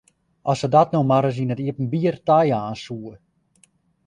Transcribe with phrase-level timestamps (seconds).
[0.51, 3.13] As se dat no mar ris yn it iepenbier tajaan soe!